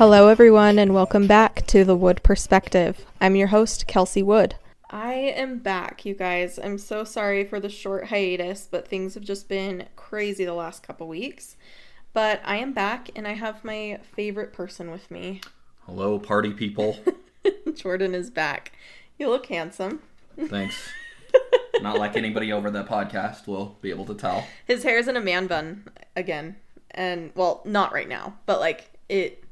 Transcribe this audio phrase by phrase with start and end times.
[0.00, 3.04] Hello, everyone, and welcome back to The Wood Perspective.
[3.20, 4.54] I'm your host, Kelsey Wood.
[4.88, 6.58] I am back, you guys.
[6.58, 10.82] I'm so sorry for the short hiatus, but things have just been crazy the last
[10.82, 11.58] couple weeks.
[12.14, 15.42] But I am back, and I have my favorite person with me.
[15.80, 16.98] Hello, party people.
[17.74, 18.72] Jordan is back.
[19.18, 20.00] You look handsome.
[20.46, 20.76] Thanks.
[21.82, 24.46] Not like anybody over the podcast will be able to tell.
[24.64, 26.56] His hair is in a man bun again.
[26.90, 29.44] And, well, not right now, but like it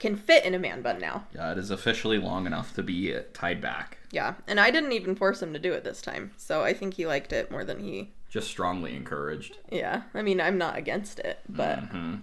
[0.00, 1.26] can fit in a man bun now.
[1.32, 3.98] Yeah, it is officially long enough to be tied back.
[4.10, 6.94] Yeah, and I didn't even force him to do it this time, so I think
[6.94, 8.10] he liked it more than he.
[8.28, 9.58] Just strongly encouraged.
[9.70, 11.78] Yeah, I mean, I'm not against it, but.
[11.80, 12.16] hmm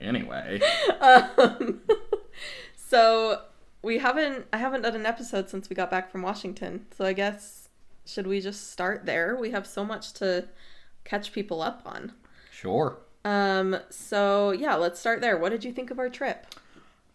[0.00, 0.60] anyway,
[1.00, 1.80] um,
[2.76, 3.42] so
[3.82, 4.46] we haven't.
[4.52, 7.68] I haven't done an episode since we got back from Washington, so I guess
[8.04, 9.36] should we just start there?
[9.36, 10.48] We have so much to
[11.04, 12.12] catch people up on.
[12.52, 12.98] sure.
[13.24, 13.76] Um.
[13.90, 15.36] So yeah, let's start there.
[15.36, 16.46] What did you think of our trip?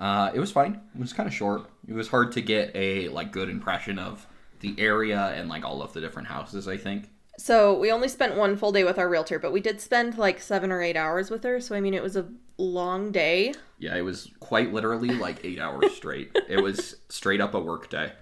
[0.01, 0.81] Uh, it was fine.
[0.95, 1.69] It was kind of short.
[1.87, 4.25] It was hard to get a like good impression of
[4.59, 6.67] the area and like all of the different houses.
[6.67, 7.09] I think.
[7.37, 10.41] So we only spent one full day with our realtor, but we did spend like
[10.41, 11.61] seven or eight hours with her.
[11.61, 12.25] So I mean, it was a
[12.57, 13.53] long day.
[13.77, 16.35] Yeah, it was quite literally like eight hours straight.
[16.49, 18.13] It was straight up a work day.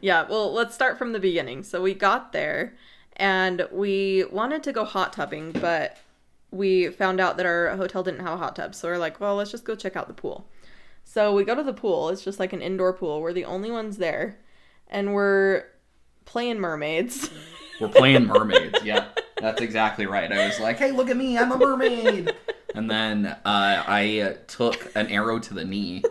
[0.00, 1.62] Yeah, well, let's start from the beginning.
[1.62, 2.76] So we got there
[3.16, 5.96] and we wanted to go hot tubbing, but
[6.50, 8.74] we found out that our hotel didn't have a hot tub.
[8.74, 10.48] So we're like, well, let's just go check out the pool.
[11.12, 12.10] So we go to the pool.
[12.10, 13.20] It's just like an indoor pool.
[13.20, 14.38] We're the only ones there.
[14.86, 15.64] And we're
[16.24, 17.30] playing mermaids.
[17.80, 18.78] We're playing mermaids.
[18.84, 20.30] yeah, that's exactly right.
[20.30, 21.36] I was like, "Hey, look at me!
[21.36, 22.32] I'm a mermaid."
[22.76, 26.04] And then uh, I uh, took an arrow to the knee,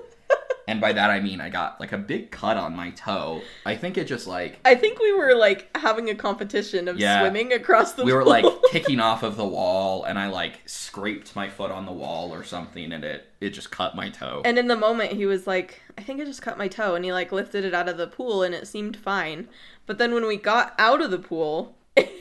[0.69, 3.41] and by that I mean I got like a big cut on my toe.
[3.65, 7.19] I think it just like I think we were like having a competition of Yeah.
[7.21, 8.05] swimming across the pool.
[8.05, 11.85] we were like kicking off of the wall, and I like scraped my foot on
[11.85, 14.41] the wall or something, and it it just cut my toe.
[14.45, 16.95] And in the moment, he was like, I think I just cut my toe.
[16.95, 19.47] And he like lifted it out of the pool and it seemed fine.
[19.85, 22.11] But then when we got out of the pool, it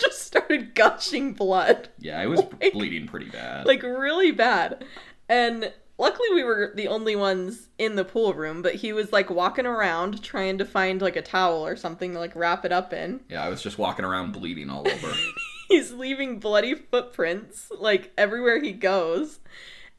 [0.00, 1.88] just started gushing blood.
[2.00, 3.66] yeah, I was like- bleeding pretty bad.
[3.66, 4.84] Like really bad.
[5.28, 9.30] And luckily we were the only ones in the pool room, but he was like
[9.30, 12.92] walking around trying to find like a towel or something to like wrap it up
[12.92, 13.20] in.
[13.28, 15.12] yeah, I was just walking around bleeding all over.
[15.68, 19.40] he's leaving bloody footprints like everywhere he goes.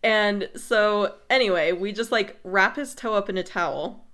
[0.03, 4.05] And so, anyway, we just like wrap his toe up in a towel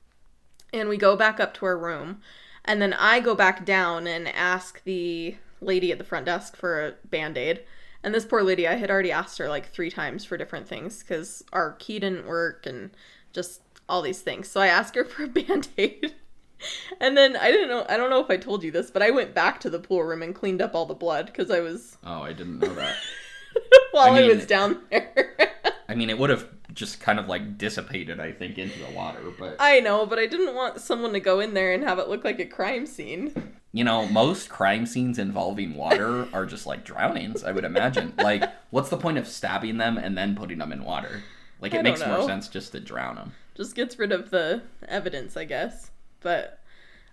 [0.73, 2.21] and we go back up to our room.
[2.63, 6.85] And then I go back down and ask the lady at the front desk for
[6.85, 7.61] a band aid.
[8.03, 10.99] And this poor lady, I had already asked her like three times for different things
[11.03, 12.91] because our key didn't work and
[13.33, 14.47] just all these things.
[14.47, 16.15] So I asked her for a band aid.
[16.99, 19.09] And then I didn't know, I don't know if I told you this, but I
[19.09, 21.97] went back to the pool room and cleaned up all the blood because I was,
[22.03, 22.95] oh, I didn't know that.
[23.91, 25.35] while I, I was down there.
[25.89, 29.21] I mean, it would have just kind of like dissipated, I think, into the water.
[29.37, 32.07] But I know, but I didn't want someone to go in there and have it
[32.07, 33.53] look like a crime scene.
[33.73, 37.43] you know, most crime scenes involving water are just like drownings.
[37.43, 38.13] I would imagine.
[38.17, 41.23] like, what's the point of stabbing them and then putting them in water?
[41.59, 42.17] Like, it makes know.
[42.17, 43.33] more sense just to drown them.
[43.55, 45.91] Just gets rid of the evidence, I guess.
[46.21, 46.59] But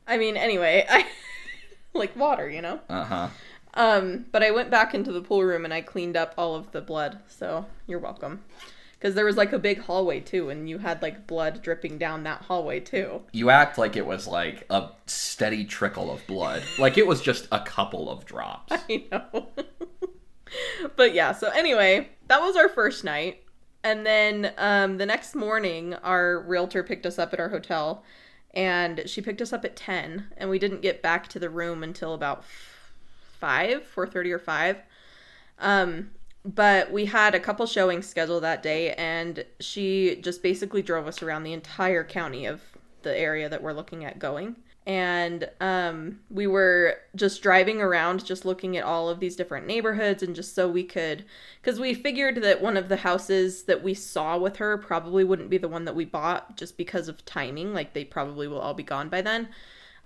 [0.06, 1.06] I mean, anyway, I
[1.94, 2.80] like water, you know.
[2.88, 3.28] Uh huh.
[3.74, 6.72] Um, but I went back into the pool room and I cleaned up all of
[6.72, 7.18] the blood.
[7.28, 8.42] So you're welcome.
[8.98, 12.24] Because there was like a big hallway too, and you had like blood dripping down
[12.24, 13.22] that hallway too.
[13.32, 16.62] You act like it was like a steady trickle of blood.
[16.78, 18.72] Like it was just a couple of drops.
[18.88, 19.48] I know.
[20.96, 23.44] but yeah, so anyway, that was our first night.
[23.84, 28.02] And then um, the next morning, our realtor picked us up at our hotel,
[28.52, 31.84] and she picked us up at ten, and we didn't get back to the room
[31.84, 34.78] until about five, four thirty or five.
[35.60, 36.10] Um,
[36.48, 41.22] but we had a couple showings scheduled that day, and she just basically drove us
[41.22, 42.62] around the entire county of
[43.02, 44.56] the area that we're looking at going.
[44.86, 50.22] And um, we were just driving around, just looking at all of these different neighborhoods,
[50.22, 51.26] and just so we could,
[51.60, 55.50] because we figured that one of the houses that we saw with her probably wouldn't
[55.50, 57.74] be the one that we bought just because of timing.
[57.74, 59.50] Like they probably will all be gone by then.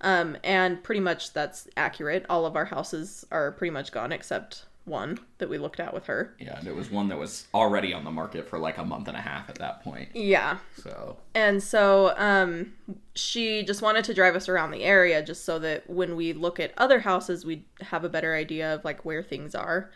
[0.01, 2.25] Um, and pretty much that's accurate.
[2.29, 6.05] All of our houses are pretty much gone except one that we looked at with
[6.07, 6.35] her.
[6.39, 9.07] Yeah, and it was one that was already on the market for like a month
[9.07, 10.09] and a half at that point.
[10.13, 10.57] Yeah.
[10.81, 12.73] So And so um,
[13.15, 16.59] she just wanted to drive us around the area just so that when we look
[16.59, 19.89] at other houses, we'd have a better idea of like where things are.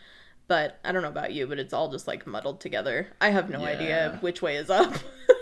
[0.46, 3.08] But I don't know about you, but it's all just like muddled together.
[3.20, 3.68] I have no Yeah.
[3.68, 4.94] idea which way is up.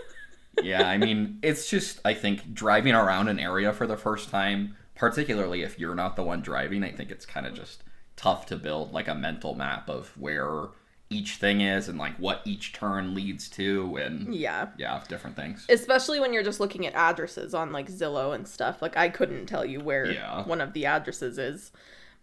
[0.61, 4.75] yeah, I mean, it's just I think driving around an area for the first time,
[4.95, 7.83] particularly if you're not the one driving, I think it's kind of just
[8.17, 10.65] tough to build like a mental map of where
[11.09, 14.67] each thing is and like what each turn leads to and Yeah.
[14.77, 15.65] yeah, different things.
[15.69, 18.81] Especially when you're just looking at addresses on like Zillow and stuff.
[18.81, 20.43] Like I couldn't tell you where Yeah.
[20.43, 21.71] one of the addresses is.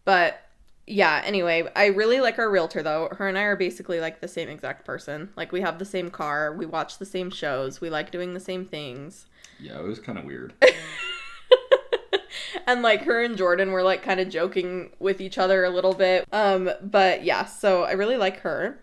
[0.05, 0.39] But
[0.87, 3.09] yeah, anyway, I really like our realtor though.
[3.13, 5.31] Her and I are basically like the same exact person.
[5.35, 8.41] Like we have the same car, we watch the same shows, we like doing the
[8.41, 9.25] same things.
[9.59, 10.53] Yeah, it was kind of weird.
[12.67, 15.95] and like her and Jordan were like kind of joking with each other a little
[15.95, 16.27] bit.
[16.33, 18.81] Um but yeah, so I really like her.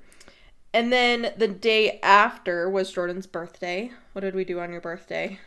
[0.73, 3.91] And then the day after was Jordan's birthday.
[4.13, 5.39] What did we do on your birthday?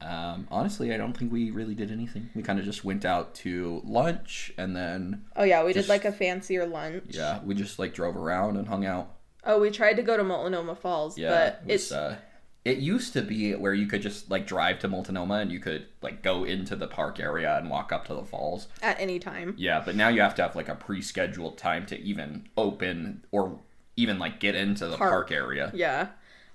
[0.00, 2.30] Um, honestly, I don't think we really did anything.
[2.34, 5.92] We kind of just went out to lunch and then Oh yeah, we Just- did
[5.92, 7.04] like a fancier lunch.
[7.08, 9.10] yeah, we just like drove around and hung out.
[9.44, 12.16] Oh, we tried to go to Multnomah Falls, Yeah, but it was, it's uh,
[12.64, 15.86] it used to be where you could just like drive to Multnomah and you could
[16.02, 18.68] like go into the park area and walk up to the falls.
[18.82, 19.54] at any time.
[19.56, 23.58] Yeah, but now you have to have like a pre-scheduled time to even open or
[23.96, 25.10] even like get into the Park.
[25.10, 25.70] park, area.
[25.74, 26.08] Yeah.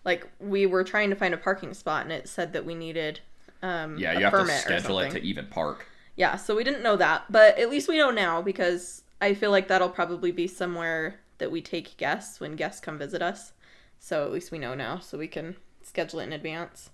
[0.04, 3.22] Like we were trying to find a parking spot and it said that we needed
[3.64, 5.88] um Yeah, you have to schedule it to even park.
[6.16, 9.50] Yeah, so we didn't know that, but at least we know now because I feel
[9.52, 13.54] like that'll probably be somewhere that we take guests when guests come visit us.
[14.00, 15.56] So at least we know now, so we can
[15.86, 16.90] schedule it in advance.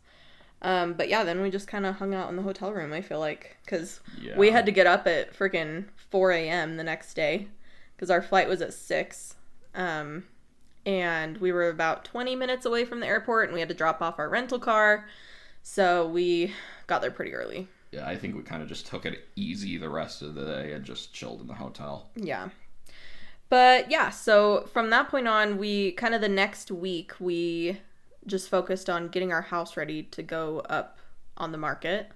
[0.62, 2.94] Um, but yeah, then we just kind of hung out in the hotel room.
[2.94, 4.38] I feel like because Yeah.
[4.38, 6.78] we had to get up at freaking four a.m.
[6.78, 7.48] the next day
[7.96, 9.36] because our flight was at six,
[9.74, 10.26] um,
[10.86, 14.02] and we were about twenty minutes away from the airport, and we had to drop
[14.02, 15.08] off our rental car.
[15.64, 16.54] So we
[16.88, 17.68] got there pretty early.
[17.92, 20.74] Yeah, I think we kind of just took it easy the rest of the day
[20.74, 22.10] and just chilled in the hotel.
[22.16, 22.50] Yeah.
[23.50, 27.80] But yeah, so from that point on, we kind of the next week, we
[28.26, 31.00] just focused on getting our house ready to go up
[31.38, 32.12] on the market.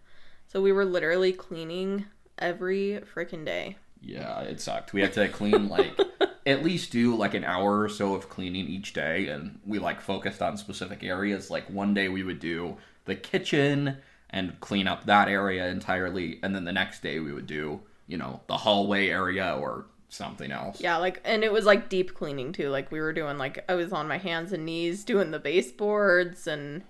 [0.48, 2.06] So we were literally cleaning
[2.38, 3.78] every freaking day.
[4.02, 4.94] Yeah, it sucked.
[4.94, 6.00] We had to clean like
[6.46, 10.00] at least do like an hour or so of cleaning each day and we like
[10.00, 11.50] focused on specific areas.
[11.50, 13.98] Like one day we would do the kitchen
[14.30, 18.18] and clean up that area entirely and then the next day we would do, you
[18.18, 20.80] know, the hallway area or something else.
[20.82, 22.70] Yeah, like, and it was like deep cleaning too.
[22.70, 26.48] Like, we were doing, like, I was on my hands and knees doing the baseboards
[26.48, 26.84] and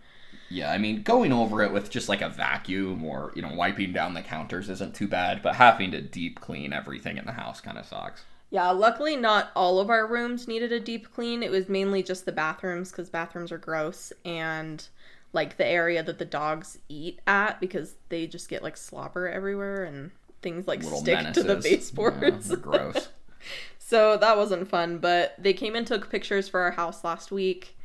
[0.50, 3.94] Yeah, I mean, going over it with just like a vacuum or, you know, wiping
[3.94, 7.62] down the counters isn't too bad, but having to deep clean everything in the house
[7.62, 8.26] kind of sucks.
[8.52, 11.44] Yeah, luckily not all of our rooms needed a deep clean.
[11.44, 14.88] It was mainly just the bathrooms because bathrooms are gross and
[15.34, 19.84] like the area that the dogs eat at because they just get like slobber everywhere
[19.84, 20.12] and
[20.42, 22.50] things like Little stick to the baseboards.
[22.50, 23.10] Yeah, gross.
[23.78, 27.78] so that wasn't fun, but they came and took pictures for our house last week.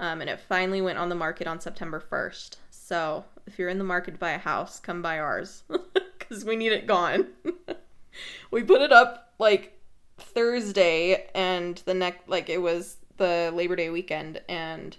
[0.00, 2.56] Um, and it finally went on the market on September 1st.
[2.70, 5.64] So if you're in the market to buy a house, come buy ours
[6.18, 7.26] because we need it gone.
[8.50, 9.80] we put it up like
[10.18, 14.40] Thursday and the next, like it was the Labor Day weekend.
[14.48, 14.96] And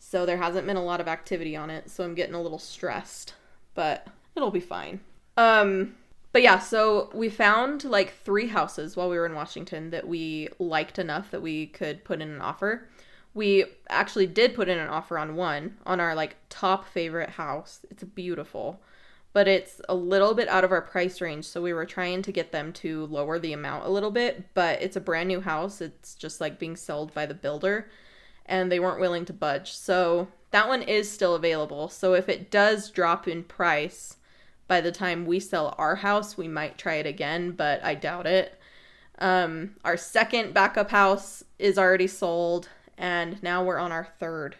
[0.00, 1.88] so there hasn't been a lot of activity on it.
[1.88, 3.34] So I'm getting a little stressed,
[3.74, 5.00] but it'll be fine.
[5.36, 5.94] Um,
[6.32, 10.48] but yeah, so we found like three houses while we were in Washington that we
[10.58, 12.88] liked enough that we could put in an offer.
[13.34, 17.84] We actually did put in an offer on one on our like top favorite house.
[17.90, 18.80] It's beautiful,
[19.32, 22.32] but it's a little bit out of our price range, so we were trying to
[22.32, 25.80] get them to lower the amount a little bit, but it's a brand new house.
[25.80, 27.88] It's just like being sold by the builder
[28.46, 29.72] and they weren't willing to budge.
[29.72, 31.88] So that one is still available.
[31.88, 34.16] So if it does drop in price,
[34.70, 38.28] by the time we sell our house, we might try it again, but I doubt
[38.28, 38.56] it.
[39.18, 44.54] Um, our second backup house is already sold, and now we're on our third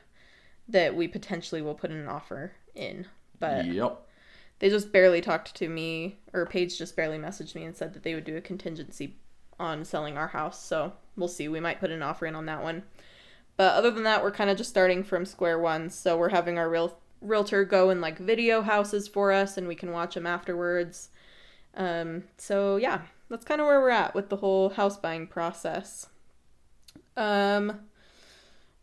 [0.66, 3.06] that we potentially will put an offer in.
[3.38, 4.04] But yep.
[4.58, 8.02] they just barely talked to me, or Paige just barely messaged me and said that
[8.02, 9.14] they would do a contingency
[9.60, 10.60] on selling our house.
[10.60, 11.46] So we'll see.
[11.46, 12.82] We might put an offer in on that one.
[13.56, 15.88] But other than that, we're kind of just starting from square one.
[15.88, 19.74] So we're having our real realtor go and like video houses for us, and we
[19.74, 21.10] can watch them afterwards.
[21.74, 26.06] Um, so yeah, that's kind of where we're at with the whole house buying process.
[27.16, 27.80] Um,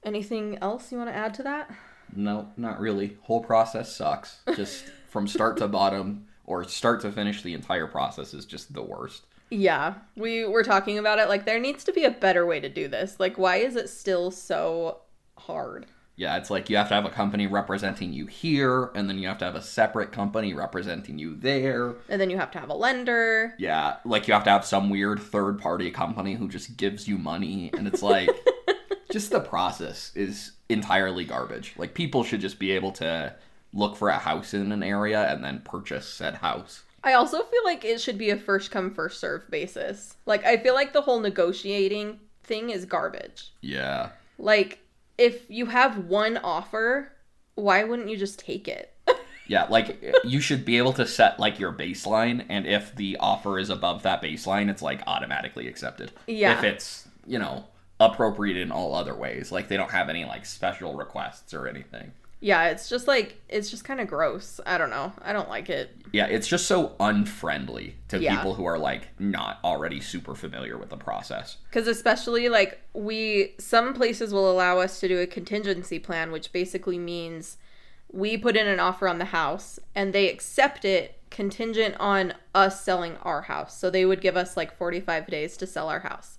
[0.04, 1.72] anything else you want to add to that?
[2.16, 3.18] No, not really.
[3.22, 4.40] Whole process sucks.
[4.56, 8.82] Just from start to bottom or start to finish, the entire process is just the
[8.82, 9.26] worst.
[9.50, 11.30] Yeah, we were talking about it.
[11.30, 13.20] Like, there needs to be a better way to do this.
[13.20, 15.00] Like, why is it still so
[15.38, 15.86] hard?
[16.18, 19.28] Yeah, it's like you have to have a company representing you here, and then you
[19.28, 21.94] have to have a separate company representing you there.
[22.10, 23.54] And then you have to have a lender.
[23.60, 27.20] Yeah, like you have to have some weird third party company who just gives you
[27.20, 28.32] money, and it's like,
[29.12, 31.74] just the process is entirely garbage.
[31.78, 33.36] Like, people should just be able to
[33.72, 36.84] look for a house in an area and then purchase said house.
[37.04, 40.18] I also feel like it should be a first come, first serve basis.
[40.26, 43.54] Like, I feel like the whole negotiating thing is garbage.
[43.62, 44.10] Yeah.
[44.40, 44.80] Like,
[45.18, 47.12] if you have one offer,
[47.56, 48.94] why wouldn't you just take it?
[49.50, 53.58] Yeah, like you should be able to set like your baseline, and if the offer
[53.58, 56.12] is above that baseline, it's like automatically accepted.
[56.28, 56.58] Yeah.
[56.58, 57.64] If it's you know
[57.98, 62.12] appropriate in all other ways, like they don't have any like special requests or anything.
[62.40, 64.60] Yeah, it's just like it's just kind of gross.
[64.66, 65.12] I don't know.
[65.24, 65.96] I don't like it.
[66.14, 68.36] Yeah, it's just so unfriendly to Yeah.
[68.36, 71.58] people who are like not already super familiar with the process.
[71.72, 76.52] Cuz especially like we some places will allow us to do a contingency plan, which
[76.52, 77.58] basically means
[78.12, 82.82] we put in an offer on the house and they accept it contingent on us
[82.84, 83.78] selling our house.
[83.78, 86.38] So they would give us like 45 days to sell our house.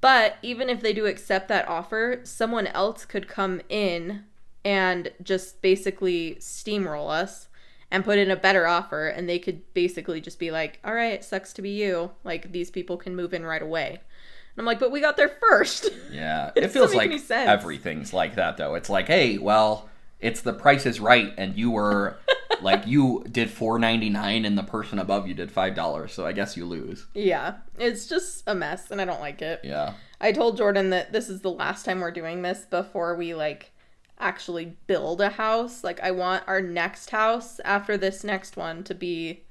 [0.00, 4.24] But even if they do accept that offer, someone else could come in
[4.64, 7.48] and just basically steamroll us
[7.90, 11.22] and put in a better offer and they could basically just be like, "All right,
[11.22, 12.10] sucks to be you.
[12.24, 15.28] Like these people can move in right away." And I'm like, "But we got there
[15.28, 18.74] first." Yeah, It it feels like everything's like that though.
[18.74, 19.88] It's like, hey, well,
[20.20, 22.16] it's the price is right, and you were
[22.62, 26.24] like you did four ninety nine, and the person above you did five dollars, so
[26.26, 27.06] I guess you lose.
[27.14, 29.60] yeah, it's just a mess and I don't like it.
[29.64, 33.34] Yeah, I told Jordan that this is the last time we're doing this before we
[33.34, 33.72] like
[34.18, 35.84] actually build a house.
[35.84, 39.42] Like I want our next house after this next one to be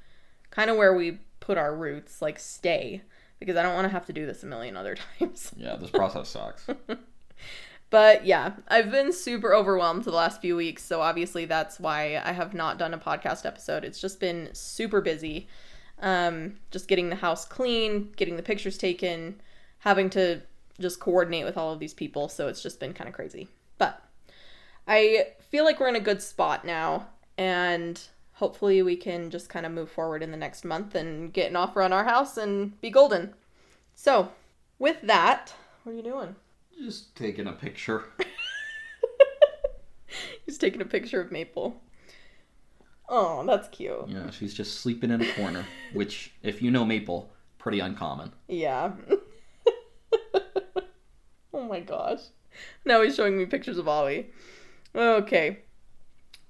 [0.51, 3.01] kind of where we put our roots, like stay
[3.39, 5.51] because I don't want to have to do this a million other times.
[5.57, 6.67] yeah, this process sucks.
[7.93, 12.31] But yeah, I've been super overwhelmed the last few weeks, so obviously that's why I
[12.31, 13.85] have not done a podcast episode.
[13.85, 15.47] It's just been super busy.
[15.99, 19.39] Um, just getting the house clean, getting the pictures taken,
[19.77, 20.41] having to
[20.79, 23.47] just coordinate with all of these people, so it's just been kind of crazy.
[24.87, 27.99] I feel like we're in a good spot now, and
[28.33, 31.55] hopefully we can just kind of move forward in the next month and get an
[31.55, 33.33] offer on our house and be golden.
[33.95, 34.31] So,
[34.79, 36.35] with that, what are you doing?
[36.77, 38.05] Just taking a picture.
[40.45, 41.81] He's taking a picture of Maple.
[43.07, 44.07] Oh, that's cute.
[44.07, 48.31] Yeah, she's just sleeping in a corner, which, if you know Maple, pretty uncommon.
[48.47, 48.91] Yeah.
[51.53, 52.19] oh my gosh.
[52.85, 54.29] Now he's showing me pictures of Ollie.
[54.95, 55.59] Okay.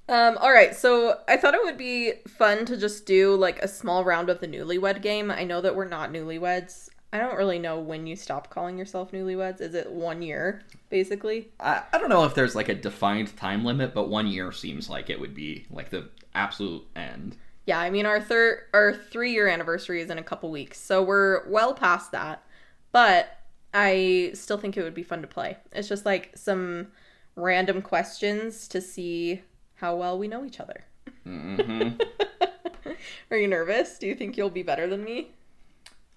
[0.09, 3.67] Um, all right, so I thought it would be fun to just do like a
[3.67, 5.31] small round of the newlywed game.
[5.31, 6.89] I know that we're not newlyweds.
[7.13, 9.61] I don't really know when you stop calling yourself newlyweds.
[9.61, 11.49] Is it one year, basically?
[11.59, 14.89] I, I don't know if there's like a defined time limit, but one year seems
[14.89, 17.37] like it would be like the absolute end.
[17.65, 21.01] Yeah, I mean our third our three year anniversary is in a couple weeks, so
[21.01, 22.43] we're well past that.
[22.91, 23.37] But
[23.73, 25.57] I still think it would be fun to play.
[25.71, 26.87] It's just like some
[27.35, 29.41] random questions to see
[29.75, 30.83] how well we know each other.
[31.23, 31.89] hmm
[33.31, 33.97] Are you nervous?
[33.97, 35.31] Do you think you'll be better than me?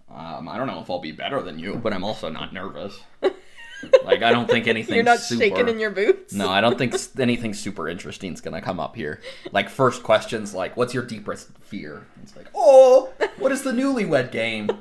[0.09, 2.99] Um, I don't know if I'll be better than you, but I'm also not nervous.
[4.05, 4.95] like I don't think anything.
[4.95, 5.43] You're not super...
[5.43, 6.33] shaking in your boots.
[6.33, 9.21] No, I don't think anything super interesting is gonna come up here.
[9.53, 12.07] Like first questions, like what's your deepest fear?
[12.23, 14.71] It's like, oh, what is the newlywed game?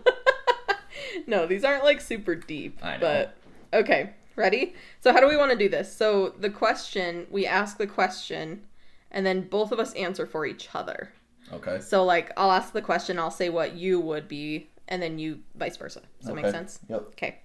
[1.27, 2.77] No, these aren't like super deep.
[2.83, 2.99] I know.
[2.99, 3.37] But
[3.73, 4.73] okay, ready?
[4.99, 5.95] So how do we want to do this?
[5.95, 8.63] So the question, we ask the question,
[9.11, 11.11] and then both of us answer for each other.
[11.53, 11.79] Okay.
[11.79, 15.39] So like I'll ask the question, I'll say what you would be, and then you
[15.55, 16.01] vice versa.
[16.19, 16.79] Does that make sense?
[16.89, 17.01] Yep.
[17.09, 17.39] Okay.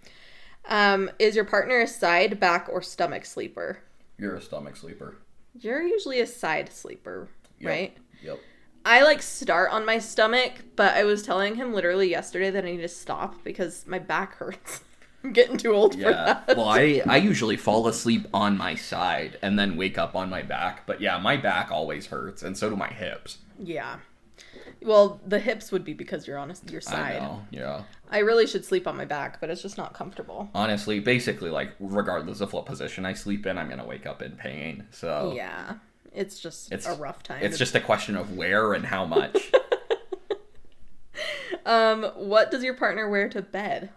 [0.69, 3.81] Um, is your partner a side, back, or stomach sleeper?
[4.19, 5.17] You're a stomach sleeper.
[5.59, 7.29] You're usually a side sleeper,
[7.59, 7.69] Yep.
[7.69, 7.97] right?
[8.23, 8.39] Yep.
[8.85, 12.71] I like start on my stomach, but I was telling him literally yesterday that I
[12.71, 14.83] need to stop because my back hurts.
[15.23, 16.41] I'm getting too old for Yeah.
[16.47, 16.57] that.
[16.57, 20.43] well, I I usually fall asleep on my side and then wake up on my
[20.43, 20.87] back.
[20.87, 23.39] But yeah, my back always hurts, and so do my hips.
[23.59, 23.97] yeah.
[24.83, 27.21] Well, the hips would be because you're on a- your I side.
[27.23, 27.43] know.
[27.51, 27.83] Yeah.
[28.11, 30.49] I really should sleep on my back, but it's just not comfortable.
[30.55, 34.33] Honestly, basically, like regardless of what position I sleep in, I'm gonna wake up in
[34.33, 34.87] pain.
[34.91, 35.75] So Yeah.
[36.15, 37.43] It's just It's- a rough time.
[37.43, 39.53] it's just a question of where and how much.
[41.67, 43.91] Um, what does your partner wear to bed?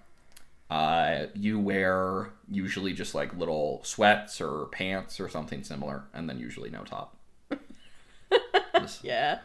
[0.74, 6.40] Uh, you wear usually just like little sweats or pants or something similar, and then
[6.40, 7.16] usually no top.
[9.04, 9.40] Yeah.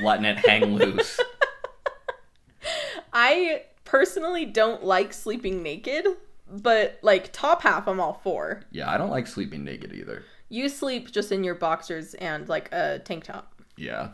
[0.00, 1.20] letting it hang loose.
[3.12, 6.06] I personally don't like sleeping naked,
[6.50, 8.62] but like top half I'm all for.
[8.72, 10.24] Yeah, I don't like sleeping naked either.
[10.48, 13.54] You sleep just in your boxers and like a tank top.
[13.76, 14.08] Yeah.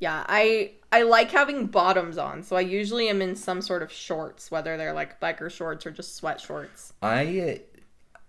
[0.00, 3.92] Yeah, I I like having bottoms on, so I usually am in some sort of
[3.92, 6.94] shorts, whether they're like biker shorts or just sweat shorts.
[7.02, 7.60] I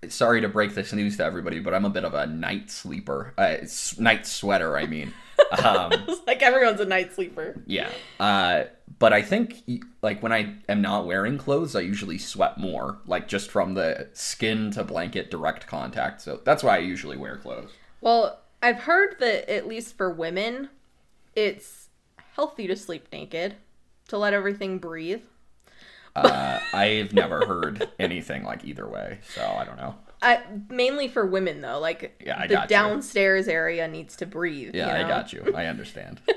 [0.07, 3.33] sorry to break this news to everybody, but I'm a bit of a night sleeper.
[3.37, 3.57] Uh,
[3.97, 5.13] night sweater, I mean.
[5.63, 5.91] Um,
[6.27, 7.59] like everyone's a night sleeper.
[7.65, 7.89] yeah.
[8.19, 8.65] Uh,
[8.99, 9.55] but I think
[10.03, 14.09] like when I am not wearing clothes, I usually sweat more, like just from the
[14.13, 16.21] skin to blanket direct contact.
[16.21, 17.71] So that's why I usually wear clothes.
[18.01, 20.69] Well, I've heard that at least for women,
[21.35, 21.88] it's
[22.39, 23.53] healthy to sleep naked
[24.07, 25.21] to let everything breathe.
[26.15, 29.95] Uh, I've never heard anything like either way, so I don't know.
[30.21, 32.69] I, mainly for women though, like Yeah, the got you.
[32.69, 34.73] downstairs area needs to breathe.
[34.73, 35.53] Yeah, you I got you.
[35.55, 36.21] I understand.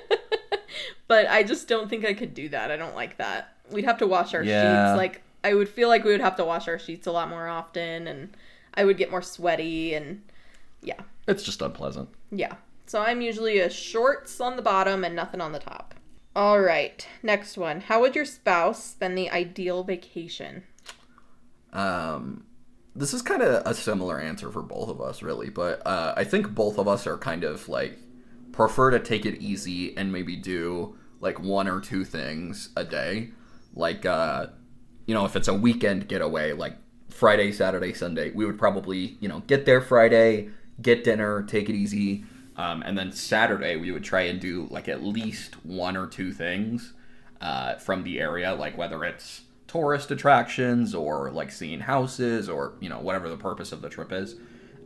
[1.08, 2.70] But I just don't think I could do that.
[2.70, 3.56] I don't like that.
[3.70, 4.86] We'd have to wash our Yeah.
[4.92, 4.96] sheets.
[4.96, 7.46] Like I would feel like we would have to wash our sheets a lot more
[7.48, 8.34] often, and
[8.74, 10.22] I would get more sweaty, and
[10.82, 12.08] yeah, it's just unpleasant.
[12.30, 12.54] yeah.
[12.86, 15.91] So I'm usually a shorts on the bottom and nothing on the top.
[16.34, 17.82] All right, next one.
[17.82, 20.62] How would your spouse spend the ideal vacation?
[21.74, 22.44] Um,
[22.96, 25.50] this is kind of a similar answer for both of us, really.
[25.50, 27.98] But uh, I think both of us are kind of like
[28.52, 33.30] prefer to take it easy and maybe do like one or two things a day.
[33.74, 34.46] Like, uh,
[35.06, 36.76] you know, if it's a weekend getaway, like
[37.10, 40.48] Friday, Saturday, Sunday, we would probably, you know, get there Friday,
[40.80, 42.24] get dinner, take it easy.
[42.56, 46.32] Um, and then Saturday, we would try and do like at least one or two
[46.32, 46.92] things
[47.40, 52.88] uh, from the area, like whether it's tourist attractions or like seeing houses or you
[52.90, 54.36] know whatever the purpose of the trip is.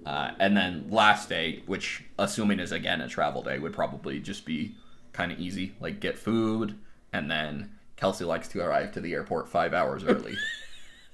[0.05, 4.45] Uh, and then last day, which assuming is again a travel day, would probably just
[4.45, 4.77] be
[5.13, 6.79] kind of easy, like get food,
[7.13, 10.37] and then Kelsey likes to arrive to the airport five hours early.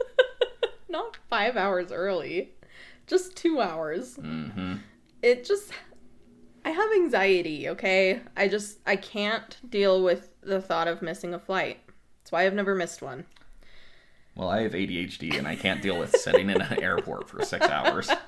[0.90, 2.50] Not five hours early,
[3.06, 4.16] just two hours.
[4.16, 4.74] hmm
[5.22, 5.70] it just
[6.64, 8.20] I have anxiety, okay?
[8.36, 11.80] I just I can't deal with the thought of missing a flight.
[12.22, 13.26] That's why I've never missed one.
[14.34, 17.68] Well, I have ADHD and I can't deal with sitting in an airport for six
[17.68, 18.10] hours.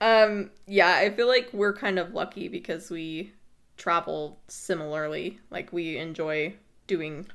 [0.00, 3.32] Um yeah, I feel like we're kind of lucky because we
[3.76, 5.38] travel similarly.
[5.50, 6.54] Like we enjoy
[6.86, 7.26] doing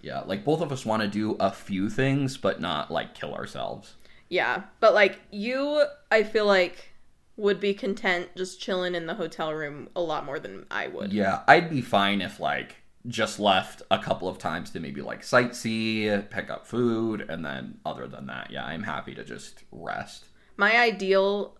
[0.00, 3.34] Yeah, like both of us want to do a few things, but not like kill
[3.34, 3.94] ourselves.
[4.28, 6.90] yeah, but like you I feel like
[7.38, 11.12] would be content just chilling in the hotel room a lot more than I would.
[11.12, 15.22] Yeah, I'd be fine if like just left a couple of times to maybe like
[15.22, 20.26] sightsee, pick up food, and then other than that, yeah, I'm happy to just rest.
[20.56, 21.56] my ideal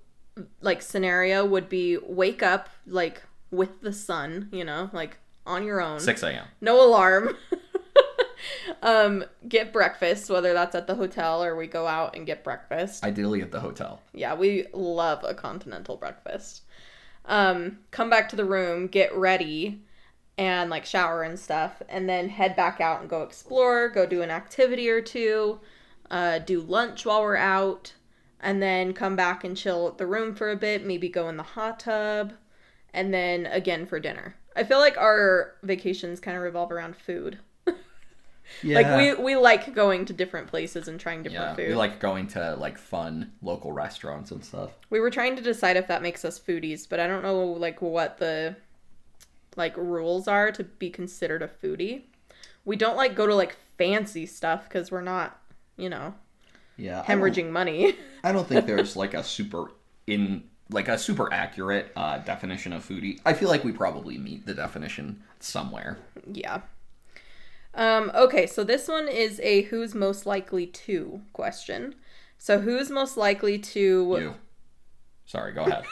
[0.61, 5.81] like scenario would be wake up like with the sun you know like on your
[5.81, 6.45] own 6 a.m.
[6.61, 7.37] no alarm
[8.83, 13.05] um get breakfast whether that's at the hotel or we go out and get breakfast.
[13.05, 14.03] Ideally at the hotel.
[14.13, 16.63] yeah we love a continental breakfast.
[17.25, 19.83] Um come back to the room get ready
[20.37, 24.23] and like shower and stuff and then head back out and go explore go do
[24.23, 25.59] an activity or two
[26.11, 27.93] uh, do lunch while we're out
[28.41, 31.37] and then come back and chill at the room for a bit maybe go in
[31.37, 32.33] the hot tub
[32.95, 34.37] and then again for dinner.
[34.57, 37.39] I feel like our vacations kind of revolve around food
[38.63, 38.81] Yeah.
[38.81, 42.01] like we we like going to different places and trying different yeah, food we like
[42.01, 44.71] going to like fun local restaurants and stuff.
[44.91, 47.81] We were trying to decide if that makes us foodies, but I don't know like
[47.83, 48.57] what the
[49.57, 52.03] like rules are to be considered a foodie.
[52.65, 55.41] We don't like go to like fancy stuff because we're not,
[55.77, 56.15] you know,
[56.77, 57.03] Yeah.
[57.05, 57.97] hemorrhaging money.
[58.25, 59.73] I don't think there's like a super
[60.07, 63.21] in like a super accurate uh, definition of foodie.
[63.25, 65.99] I feel like we probably meet the definition somewhere.
[66.33, 66.61] yeah.
[67.79, 71.95] Um, okay, so this one is a who's most likely to question.
[72.37, 74.35] So who's most likely to You.
[75.27, 75.85] Sorry, go ahead.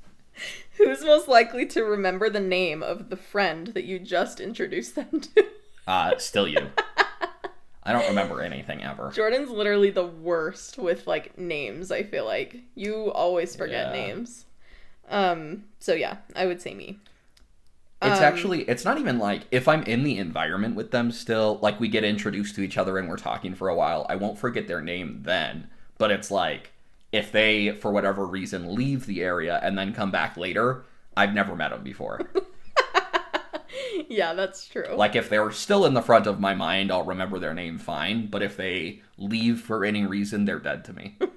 [0.78, 5.20] who's most likely to remember the name of the friend that you just introduced them
[5.20, 5.46] to?
[5.84, 6.70] Uh, still you.
[7.82, 9.10] I don't remember anything ever.
[9.12, 12.56] Jordan's literally the worst with like names, I feel like.
[12.76, 13.92] You always forget Yeah.
[13.92, 14.46] names.
[15.08, 16.98] Um, so yeah, I would say me.
[18.02, 21.58] It's Um, actually it's not even like if I'm in the environment with them still,
[21.62, 24.38] like we get introduced to each other and we're talking for a while, I won't
[24.38, 25.68] forget their name then.
[25.98, 26.72] But it's like
[27.12, 30.84] if they for whatever reason leave the area and then come back later,
[31.16, 32.20] I've never met them before.
[34.08, 34.94] Yeah, that's true.
[34.94, 38.26] like if they're still in the front of my mind, I'll remember their name fine,
[38.28, 41.18] but if they leave for any reason, they're dead to me.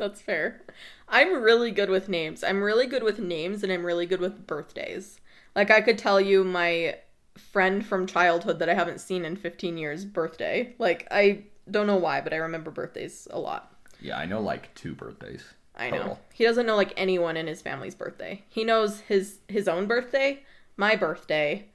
[0.00, 0.62] That's fair.
[1.08, 2.42] I'm really good with names.
[2.42, 5.20] I'm really good with names and I'm really good with birthdays.
[5.54, 6.96] Like I could tell you my
[7.36, 10.74] friend from childhood that I haven't seen in 15 years birthday.
[10.78, 13.72] Like I don't know why, but I remember birthdays a lot.
[14.00, 15.44] yeah, I know like two birthdays.
[15.76, 15.98] I know.
[15.98, 16.20] total.
[16.32, 18.42] He doesn't know like anyone in his family's birthday.
[18.48, 20.42] He knows his his own birthday,
[20.78, 21.66] my birthday,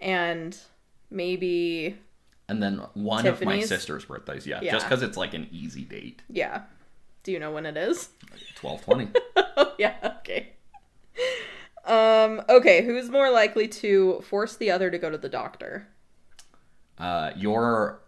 [0.00, 0.56] and
[1.10, 1.98] maybe
[2.48, 4.72] And then one of my sister's birthdays, yeah, Yeah.
[4.72, 6.22] just because it's like an easy date.
[6.30, 6.62] yeah.
[7.26, 8.10] Do you know when it is?
[8.54, 9.08] Twelve twenty.
[9.36, 10.52] oh yeah, okay.
[11.84, 15.88] Um, okay, who's more likely to force the other to go to the doctor?
[16.96, 18.00] Uh, you're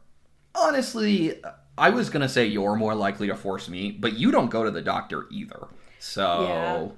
[0.54, 1.34] honestly,
[1.76, 4.70] I was gonna say you're more likely to force me, but you don't go to
[4.70, 5.66] the doctor either.
[5.98, 6.88] So Yeah.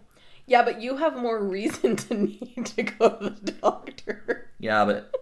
[0.46, 4.50] Yeah, but you have more reason to need to go to the doctor.
[4.58, 5.14] yeah, but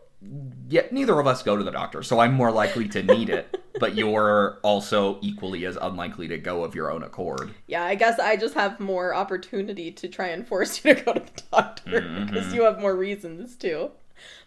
[0.69, 3.57] yeah, neither of us go to the doctor, so I'm more likely to need it.
[3.79, 7.55] but you're also equally as unlikely to go of your own accord.
[7.67, 11.13] Yeah, I guess I just have more opportunity to try and force you to go
[11.15, 13.91] to the doctor because you have more reasons to.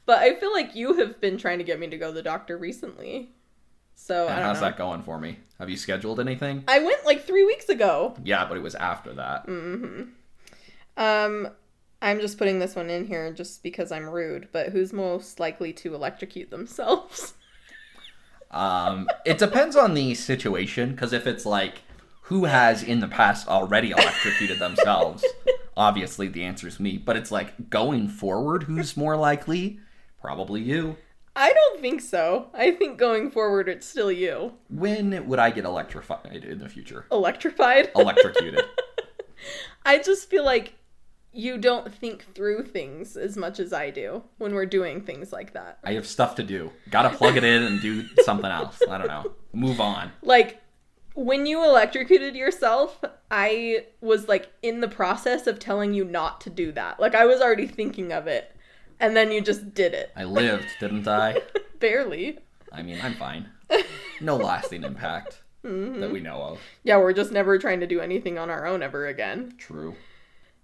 [0.06, 2.22] But I feel like you have been trying to get me to go to the
[2.22, 3.32] doctor recently.
[3.96, 4.68] So I don't how's know.
[4.68, 5.38] that going for me?
[5.60, 6.64] Have you scheduled anything?
[6.68, 8.16] I went like three weeks ago.
[8.24, 9.48] Yeah, but it was after that.
[9.48, 10.10] Mm.
[10.98, 11.50] Um,
[12.02, 14.50] I'm just putting this one in here just because I'm rude.
[14.52, 17.36] But who's most likely to electrocute themselves?
[18.52, 21.84] Um, it depends on the situation, because if it's like
[22.24, 25.24] who has in the past already electrocuted themselves,
[25.78, 26.98] obviously the answer is me.
[26.98, 29.80] But it's like going forward, who's more likely?
[30.20, 30.98] Probably you.
[31.36, 32.50] I don't think so.
[32.54, 34.54] I think going forward, it's still you.
[34.70, 37.06] When would I get electrified in the future?
[37.12, 37.92] Electrified.
[37.96, 38.66] Electrocuted.
[39.86, 40.74] I just feel like
[41.34, 45.54] you don't think through things as much as I do when we're doing things like
[45.54, 45.80] that.
[45.84, 46.72] I have stuff to do.
[46.90, 48.82] Gotta plug it in and do something else.
[48.90, 49.34] I don't know.
[49.54, 50.12] Move on.
[50.22, 50.62] Like
[51.14, 56.50] when you electrocuted yourself, I was like in the process of telling you not to
[56.50, 57.00] do that.
[57.00, 58.56] Like I was already thinking of it.
[59.00, 60.12] And then you just did it.
[60.16, 61.42] I lived, didn't I?
[61.80, 62.38] Barely.
[62.72, 63.48] I mean, I'm fine.
[64.20, 66.00] No lasting impact mm-hmm.
[66.02, 66.60] that we know of.
[66.84, 69.56] Yeah, we're just never trying to do anything on our own ever again.
[69.58, 69.96] True.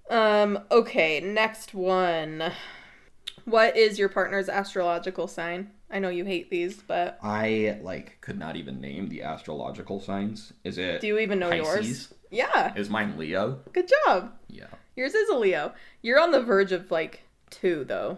[0.09, 2.51] Um, okay, next one.
[3.45, 5.71] What is your partner's astrological sign?
[5.89, 10.51] I know you hate these, but I like could not even name the astrological signs.
[10.63, 12.13] Is it do you even know yours?
[12.29, 13.59] Yeah, Is mine Leo?
[13.71, 14.33] good job.
[14.49, 14.67] Yeah.
[14.97, 15.73] Yours is a Leo.
[16.01, 18.17] You're on the verge of like two though.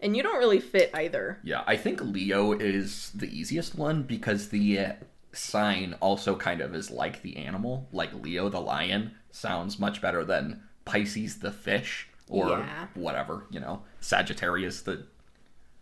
[0.00, 1.40] And you don't really fit either.
[1.42, 4.92] Yeah, I think Leo is the easiest one because the uh,
[5.32, 7.88] sign also kind of is like the animal.
[7.90, 12.86] Like Leo the lion sounds much better than Pisces the fish or Yeah.
[12.94, 13.82] whatever, you know.
[14.00, 15.06] Sagittarius the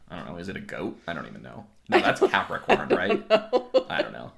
[0.09, 1.01] I don't know, is it a goat?
[1.07, 1.67] I don't even know.
[1.88, 3.23] No, that's Capricorn, right?
[3.31, 4.31] I don't know.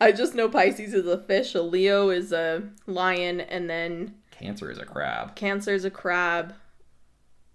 [0.00, 4.70] I just know Pisces is a fish, a Leo is a lion, and then Cancer
[4.70, 5.36] is a crab.
[5.36, 6.54] Cancer is a crab.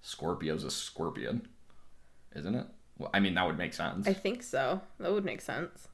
[0.01, 1.47] Scorpio's a scorpion.
[2.35, 2.65] Isn't it?
[2.97, 4.07] Well, I mean, that would make sense.
[4.07, 4.81] I think so.
[4.99, 5.89] That would make sense.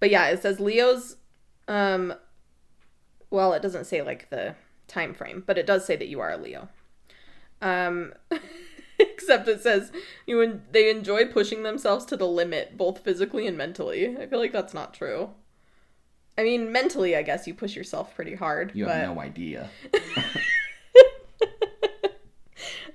[0.00, 1.16] But yeah, it says Leo's
[1.68, 2.14] um
[3.30, 4.54] well, it doesn't say like the
[4.88, 6.68] time frame, but it does say that you are a Leo.
[7.62, 8.14] Um
[8.98, 9.92] except it says
[10.26, 14.16] you en- they enjoy pushing themselves to the limit both physically and mentally.
[14.16, 15.30] I feel like that's not true.
[16.36, 19.70] I mean, mentally, I guess you push yourself pretty hard, you but have no idea.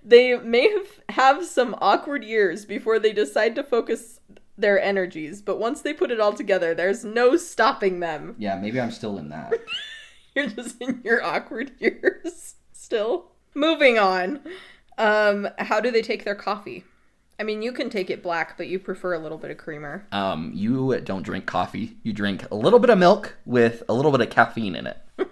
[0.04, 4.22] they may have, have some awkward years before they decide to focus
[4.58, 8.36] their energies, but once they put it all together, there's no stopping them.
[8.38, 9.54] Yeah, maybe I'm still in that.
[10.36, 13.32] You're just in your awkward years still.
[13.54, 14.40] Moving on.
[14.98, 16.84] Um, how do they take their coffee?
[17.40, 20.08] I mean, you can take it black, but you prefer a little bit of creamer.
[20.12, 21.98] Um, you don't drink coffee.
[22.04, 24.98] You drink a little bit of milk with a little bit of caffeine in it.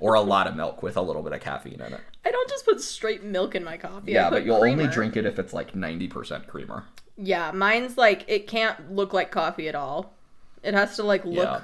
[0.00, 2.00] or a lot of milk with a little bit of caffeine in it.
[2.24, 4.12] I don't just put straight milk in my coffee.
[4.12, 6.84] Yeah, but you'll only drink it if it's like 90% creamer.
[7.16, 10.14] Yeah, mine's like it can't look like coffee at all.
[10.62, 11.60] It has to like look Yeah.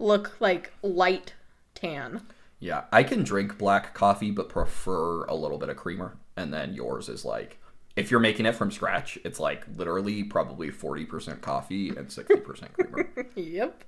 [0.00, 1.34] Look like light
[1.74, 2.22] tan.
[2.58, 6.18] Yeah, I can drink black coffee but prefer a little bit of creamer.
[6.36, 7.58] And then yours is like
[7.96, 13.10] if you're making it from scratch, it's like literally probably 40% coffee and 60% creamer.
[13.34, 13.84] Yep.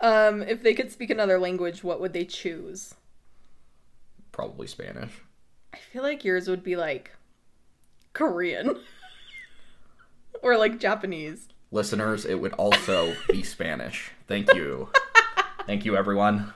[0.00, 2.94] Um, if they could speak another language, what would they choose?
[4.32, 5.12] probably Spanish.
[5.74, 7.10] I feel like yours would be like
[8.14, 8.80] Korean
[10.42, 11.48] or like Japanese.
[11.70, 14.10] Listeners, it would also be Spanish.
[14.26, 14.88] Thank you.
[15.66, 16.52] Thank you everyone.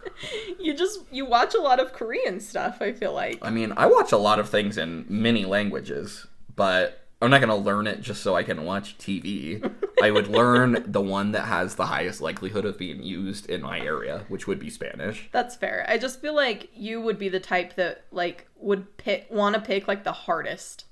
[0.58, 3.38] You just you watch a lot of Korean stuff, I feel like.
[3.42, 7.48] I mean, I watch a lot of things in many languages, but I'm not going
[7.48, 9.72] to learn it just so I can watch TV.
[10.02, 13.80] I would learn the one that has the highest likelihood of being used in my
[13.80, 15.28] area, which would be Spanish.
[15.32, 15.86] That's fair.
[15.88, 19.60] I just feel like you would be the type that like would pick want to
[19.60, 20.84] pick like the hardest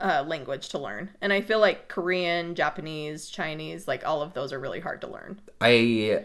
[0.00, 1.10] uh, language to learn.
[1.20, 5.06] And I feel like Korean, Japanese, Chinese, like all of those are really hard to
[5.06, 5.40] learn.
[5.60, 6.24] I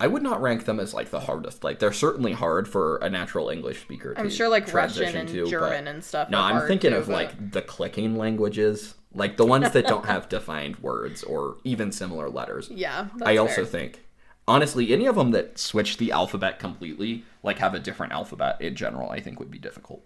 [0.00, 1.62] I would not rank them as like the hardest.
[1.64, 5.28] Like they're certainly hard for a natural English speaker to I'm sure like Russian and
[5.28, 6.30] to, German and stuff.
[6.30, 10.04] No, I'm thinking too, of but- like the clicking languages, like the ones that don't
[10.14, 12.68] have defined words or even similar letters.
[12.70, 13.06] yeah.
[13.22, 13.64] I also fair.
[13.66, 14.04] think,
[14.48, 18.74] honestly, any of them that switch the alphabet completely, like have a different alphabet in
[18.74, 20.04] general, I think would be difficult.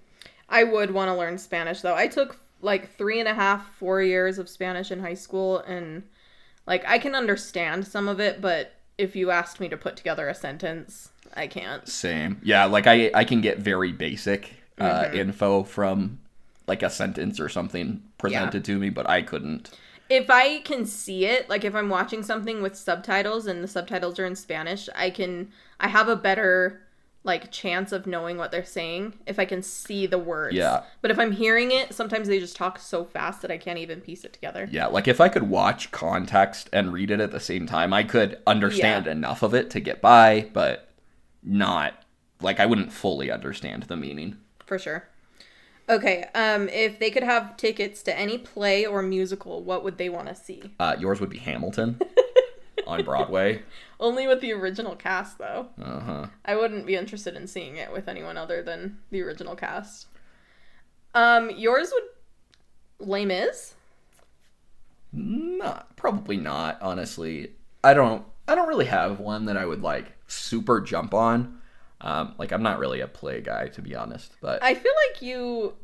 [0.50, 1.94] I would want to learn Spanish though.
[1.94, 6.02] I took like three and a half, four years of Spanish in high school, and
[6.66, 10.28] like I can understand some of it, but if you asked me to put together
[10.28, 11.88] a sentence, I can't.
[11.88, 12.40] Same.
[12.42, 16.18] Yeah, like I I can get very basic uh, info from
[16.66, 19.70] like a sentence or something presented to me, but I couldn't.
[20.10, 24.18] If I can see it, like if I'm watching something with subtitles and the subtitles
[24.18, 26.80] are in Spanish, I can I have a better
[27.24, 30.54] like chance of knowing what they're saying if I can see the words.
[30.54, 30.84] Yeah.
[31.02, 34.00] But if I'm hearing it, sometimes they just talk so fast that I can't even
[34.00, 34.68] piece it together.
[34.70, 38.02] Yeah, like if I could watch context and read it at the same time, I
[38.04, 39.12] could understand Yeah.
[39.12, 40.88] enough of it to get by, but
[41.42, 42.02] not
[42.40, 44.36] like I wouldn't fully understand the meaning.
[44.64, 45.08] For sure.
[45.90, 50.08] Okay, um if they could have tickets to any play or musical, what would they
[50.08, 50.74] want to see?
[50.78, 51.98] Uh, yours would be Hamilton
[52.86, 53.62] on Broadway.
[54.00, 55.68] Only with the original cast though.
[55.82, 56.26] Uh huh.
[56.44, 60.06] I wouldn't be interested in seeing it with anyone other than the original cast.
[61.14, 63.74] Um, yours would lame is.
[65.12, 66.78] Not probably not.
[66.82, 68.24] Honestly, I don't.
[68.46, 71.60] I don't really have one that I would like super jump on.
[72.00, 75.22] Um, like I'm not really a play guy to be honest, but I feel like
[75.22, 75.74] you.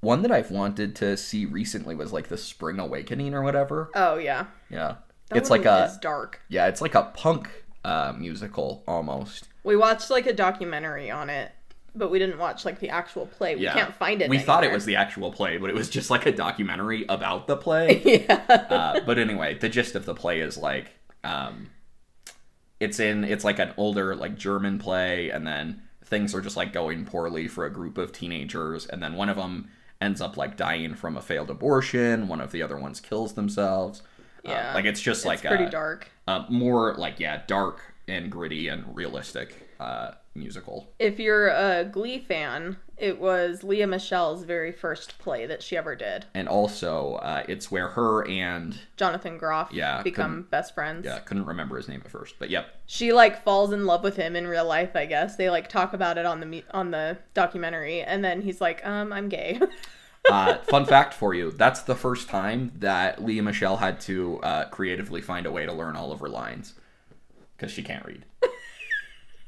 [0.00, 3.90] one that I've wanted to see recently was like the Spring Awakening or whatever.
[3.94, 4.96] Oh yeah, Yeah,
[5.30, 6.40] that it's like a dark.
[6.48, 7.48] yeah, it's like a punk
[7.84, 9.48] uh, musical almost.
[9.64, 11.52] We watched like a documentary on it,
[11.94, 13.56] but we didn't watch like the actual play.
[13.56, 14.28] We Yeah, can't find it.
[14.28, 17.46] We thought it was the actual play, but it was just like a documentary about
[17.46, 18.02] the play.
[18.28, 18.44] yeah.
[18.48, 20.92] uh, but anyway, the gist of the play is like,
[21.24, 21.70] um,
[22.78, 26.72] it's in it's like an older like German play, and then things are just like
[26.72, 29.68] going poorly for a group of teenagers, and then one of them
[30.00, 32.26] ends up like dying from a failed abortion.
[32.28, 34.02] One of the other ones kills themselves.
[34.46, 34.74] Uh, Yeah.
[34.74, 36.08] like it's just like it's pretty a, dark.
[36.28, 40.92] uh, more like yeah, dark and gritty and realistic uh, musical.
[40.98, 45.94] If you're a Glee fan, it was Lea Michele's very first play that she ever
[45.96, 46.26] did.
[46.34, 51.06] And also, uh, it's where her and Jonathan Groff Yeah, become best friends.
[51.06, 54.16] yeah, couldn't remember his name at first, but yep, she like falls in love with
[54.16, 57.16] him in real life i guess they like talk about it on the on the
[57.34, 59.58] documentary and then he's like um i'm gay
[60.30, 64.64] Uh, fun fact for you: that's the first time that Lea Michele had to uh,
[64.66, 66.74] creatively find a way to learn all of her lines
[67.56, 68.24] because she can't read.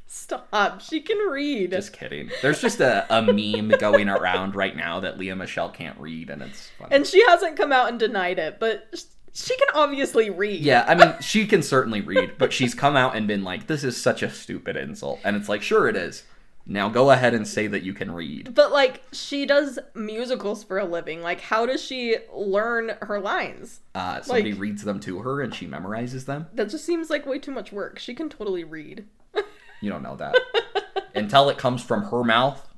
[0.06, 2.30] stop she can read Just kidding.
[2.40, 6.42] There's just a, a meme going around right now that Lea Michele can't read, and
[6.42, 6.96] it's funny.
[6.96, 8.92] and she hasn't come out and denied it but
[9.32, 13.16] she can obviously read yeah, I mean, she can certainly read, but she's come out
[13.16, 16.24] and been like, "This is such a stupid insult," and it's like, "Sure, it is."
[16.64, 18.54] Now go ahead and say that you can read.
[18.54, 23.80] but like she does musicals for a living like how does she learn her lines
[23.94, 26.46] Uh, somebody Like- reads them to her, and she memorizes them.
[26.54, 29.06] that just seems like way too much work she can totally read
[29.80, 30.36] You don't know that
[31.14, 32.68] until it comes from her mouth.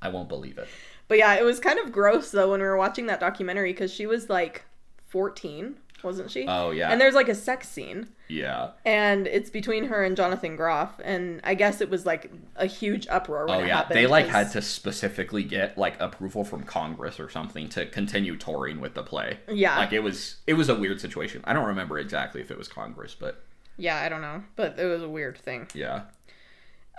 [0.00, 0.68] I won't believe it.
[1.08, 3.92] but yeah it was kind of gross though when we were watching that documentary because
[3.92, 4.64] she was like
[5.08, 8.70] 14 wasn't she Oh yeah, and there's like a sex scene yeah.
[8.84, 13.06] and it's between her and Jonathan Groff, and I guess it was like a huge
[13.08, 16.62] uproar when Oh it yeah, they like 'cause- had to specifically get like approval from
[16.64, 19.38] Congress or something to continue touring with the play.
[19.50, 19.78] Yeah.
[19.78, 21.40] like it was it was a weird situation.
[21.44, 23.42] I don't remember exactly if it was Congress, but
[23.76, 25.68] Yeah, I don't know, but it was a weird thing.
[25.74, 26.02] yeah.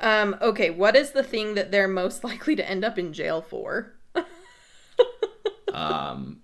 [0.01, 3.41] Um, okay, what is the thing that they're most likely to end up in jail
[3.41, 3.93] for?
[5.73, 6.39] Um,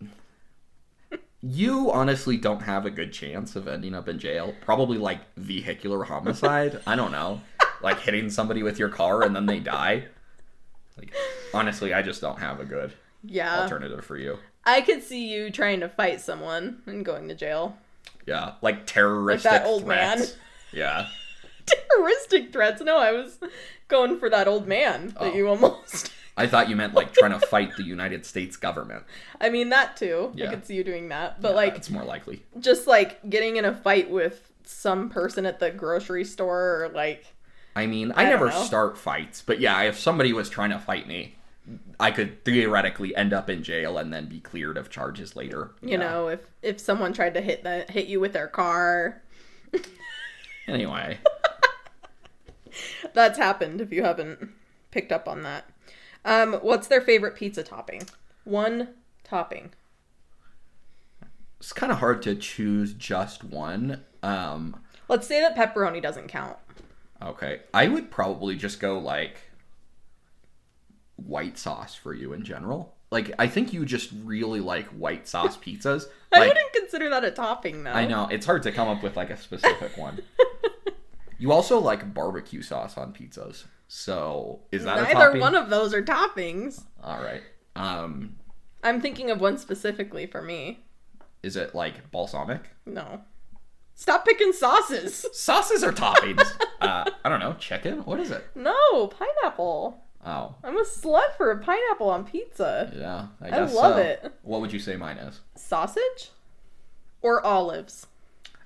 [1.42, 4.54] you honestly don't have a good chance of ending up in jail.
[4.62, 6.82] Probably like vehicular homicide.
[6.86, 7.42] I don't know,
[7.82, 10.06] like hitting somebody with your car and then they die.
[10.98, 11.14] Like
[11.54, 14.38] honestly, I just don't have a good Yeah, alternative for you.
[14.66, 17.76] I could see you trying to fight someone and going to jail.
[18.28, 20.22] Yeah, like terroristic that old man.
[20.72, 21.08] Yeah.
[21.66, 22.82] Terroristic threats?
[22.82, 23.40] No, I was
[23.88, 25.34] going for that old man that Oh.
[25.34, 26.12] you almost.
[26.42, 29.04] I thought you meant like trying to fight the United States government.
[29.40, 30.32] I mean that too.
[30.36, 30.48] Yeah.
[30.48, 32.44] I could see you doing that, but like it's more likely.
[32.60, 37.26] just like getting in a fight with some person at the grocery store or like
[37.76, 38.64] I mean, I, I never know.
[38.64, 41.36] start fights, but yeah, if somebody was trying to fight me,
[42.00, 45.72] I could theoretically end up in jail and then be cleared of charges later.
[45.82, 45.98] you Yeah.
[45.98, 49.22] know if if someone tried to hit the hit you with their car
[50.68, 51.18] Anyway,
[53.14, 54.52] that's happened if you haven't
[54.92, 55.66] picked up on that
[56.26, 58.04] um what's their favorite pizza topping
[58.44, 58.90] one
[59.24, 59.72] topping
[61.60, 64.04] it's kind of hard to choose just one.
[64.24, 66.58] Um, let's say that pepperoni doesn't count
[67.24, 69.38] okay, I would probably just go like
[71.16, 72.96] white sauce for you in general.
[73.12, 76.06] Like, I think you just really like white sauce pizzas.
[76.34, 79.04] i Like, wouldn't consider that a topping though I know it's hard to come up
[79.04, 80.22] with like a specific one.
[81.38, 85.94] you also like barbecue sauce on pizzas, so is that a neither one of those
[85.94, 87.42] are toppings All right.
[87.76, 88.38] Um,
[88.86, 90.86] I'm thinking of one specifically for me.
[91.44, 92.62] is it like balsamic?
[92.86, 93.22] No.
[93.94, 95.26] Stop picking sauces.
[95.34, 96.40] Sauces are toppings.
[96.82, 97.54] uh, I don't know.
[97.60, 98.00] Chicken?
[98.06, 98.46] What is it?
[98.56, 100.02] No, pineapple.
[100.26, 102.94] Oh, I'm a slut for a pineapple on pizza.
[102.96, 103.28] yeah.
[103.42, 103.98] I, I love so.
[103.98, 104.34] it.
[104.44, 105.42] What would you say mine is?
[105.56, 106.32] Sausage?
[107.22, 108.08] Or olives?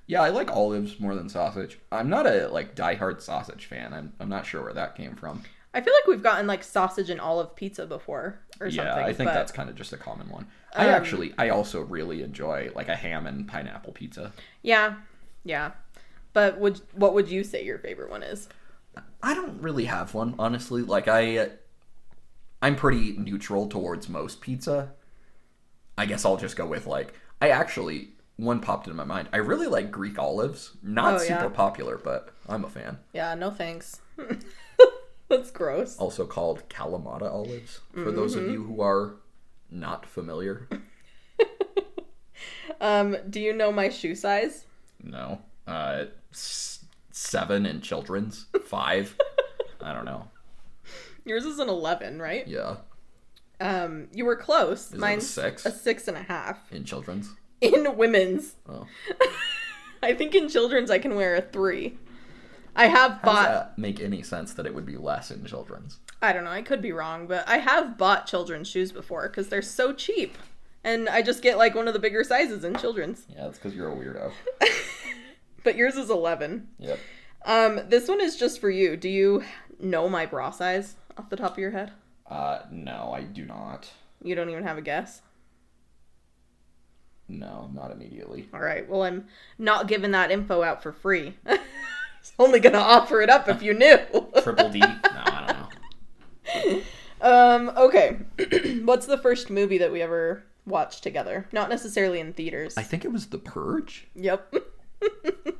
[0.06, 1.78] Yeah, I like olives more than sausage.
[1.90, 3.92] I'm not a like diehard sausage fan.
[3.92, 5.42] I'm I'm not sure where that came from.
[5.74, 9.04] I feel like we've gotten like sausage and olive pizza before or yeah, something.
[9.04, 10.46] I think but that's kind of just a common one.
[10.74, 14.32] I Um, actually I also really enjoy like a ham and pineapple pizza.
[14.62, 14.96] Yeah.
[15.44, 15.72] Yeah.
[16.32, 18.48] But would what would you say your favorite one is?
[19.22, 20.82] I don't really have one, honestly.
[20.82, 21.50] Like I
[22.62, 24.92] I'm pretty neutral towards most pizza.
[25.98, 29.28] I guess I'll just go with like I actually one popped into my mind.
[29.32, 30.72] I really like Greek olives.
[30.82, 31.48] Not Oh, super yeah.
[31.48, 32.98] popular, but I'm a fan.
[33.12, 34.00] Yeah, no thanks.
[35.28, 35.96] that's gross.
[35.98, 39.16] Also called Kalamata olives for those of you who are
[39.70, 40.68] not familiar.
[42.80, 44.66] Um, do you know my shoe size?
[45.02, 45.40] No.
[45.66, 49.16] Uh s- 7 in children's, 5.
[49.80, 50.28] I don't know.
[51.24, 52.46] Yours is an eleven, right?
[52.46, 52.76] Yeah,
[53.60, 54.92] Um, you were close.
[54.92, 55.64] a Mine's six?
[55.64, 56.70] a six and a half.
[56.72, 57.30] in children's.
[57.60, 58.56] In women's.
[58.68, 58.86] Oh.
[60.02, 61.98] I think in children's I can wear a three.
[62.74, 65.44] I have How does bought that make any sense that it would be less in
[65.46, 65.98] children's?
[66.20, 69.48] I don't know, I could be wrong, but I have bought children's shoes before because
[69.48, 70.36] they're so cheap.
[70.84, 73.26] And I just get like one of the bigger sizes in children's.
[73.28, 74.32] Yeah, that's because you're a weirdo.
[75.66, 76.68] But yours is 11.
[76.78, 76.98] Yep.
[77.44, 78.96] Um, this one is just for you.
[78.96, 79.42] Do you
[79.80, 81.90] know my bra size off the top of your head?
[82.30, 83.90] Uh, no, I do not.
[84.22, 85.22] You don't even have a guess?
[87.28, 88.48] No, not immediately.
[88.54, 89.26] All right, well, I'm
[89.58, 91.34] not giving that info out for free.
[91.46, 91.58] I
[92.20, 93.98] was only going to offer it up if you knew.
[94.42, 94.80] Triple D?
[94.80, 95.68] No, I
[96.54, 96.82] don't know.
[97.20, 98.18] um, okay.
[98.84, 101.48] What's the first movie that we ever watched together?
[101.52, 102.74] Not necessarily in theaters.
[102.76, 104.06] I think it was The Purge.
[104.14, 104.54] Yep.
[105.02, 105.56] it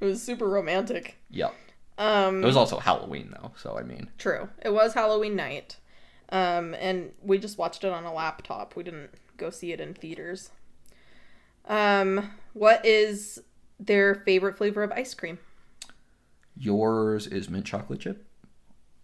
[0.00, 1.16] was super romantic.
[1.30, 1.54] Yep.
[1.98, 4.48] Um, It was also Halloween though, so I mean, true.
[4.62, 5.76] It was Halloween night.
[6.30, 8.74] Um, and we just watched it on a laptop.
[8.76, 10.50] We didn't go see it in theaters.
[11.70, 13.40] Um, what is
[13.78, 15.38] their favorite flavor of ice cream?
[16.56, 18.26] yours is mint chocolate chip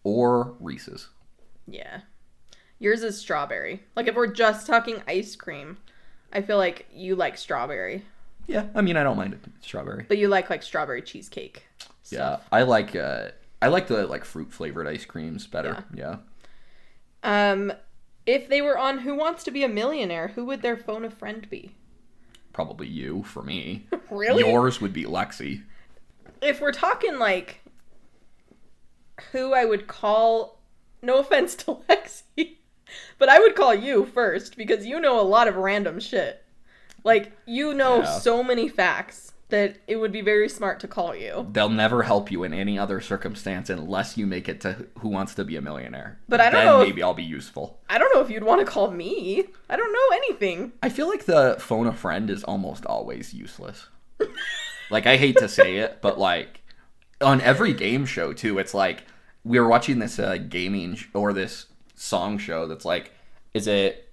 [0.04, 1.08] or Reese's.
[1.66, 2.00] Yeah.
[2.78, 3.82] Yours is strawberry.
[3.94, 5.78] Like if we're just talking ice cream,
[6.34, 8.04] I feel like you like strawberry,
[8.46, 9.40] Yeah, I mean, I don't mind it.
[9.62, 10.04] Strawberry.
[10.06, 11.66] but you like like strawberry cheesecake.
[12.10, 13.28] Yeah, I like uh,
[13.62, 15.82] I like the like fruit flavored ice creams better.
[15.94, 16.16] Yeah.
[17.22, 17.72] Um,
[18.26, 21.10] if they were on Who Wants to Be a Millionaire, who would their phone a
[21.10, 21.72] friend be?
[22.56, 23.86] Probably you for me.
[24.10, 24.48] Really?
[24.48, 25.62] Yours would be Lexi.
[26.40, 27.60] if we're talking like
[29.32, 30.60] who I would call,
[31.02, 32.56] no offense to Lexi,
[33.18, 36.42] but I would call you first because you know a lot of random shit.
[37.04, 38.18] Like, you know Yeah.
[38.18, 41.46] so many facts that it would be very smart to call you.
[41.52, 45.34] They'll never help you in any other circumstance unless you make it to Who Wants
[45.36, 46.18] to Be a Millionaire.
[46.28, 47.78] But I don't then know if- maybe I'll be useful.
[47.88, 49.44] I don't know if you'd want to call me.
[49.70, 50.72] I don't know anything.
[50.82, 53.86] I feel like the phone a friend is almost always useless.
[54.90, 56.62] like I hate to say it, but like
[57.20, 59.04] on every game show too, it's like
[59.44, 63.12] we were watching this uh, gaming sh- or this song show that's like,
[63.54, 64.12] is it?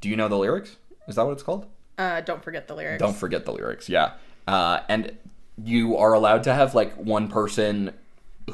[0.00, 0.76] Do you know the lyrics?
[1.06, 1.66] Is that what it's called?
[1.96, 3.00] Uh, don't forget the lyrics.
[3.00, 3.88] Don't forget the lyrics.
[3.88, 4.14] Yeah,
[4.46, 5.16] uh, and
[5.62, 7.92] you are allowed to have like one person